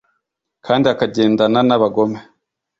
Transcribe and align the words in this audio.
kandi 0.65 0.85
akagendana 0.93 1.59
n'abagome 1.67 2.19